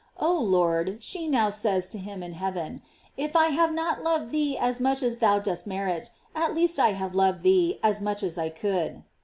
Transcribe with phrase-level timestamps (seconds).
[0.19, 2.81] Oh Lord, she now says to him in heaven,
[3.17, 6.93] if I have not loved thee as much as thou dost merit, at least I
[6.93, 9.03] have loved thee as much as I could.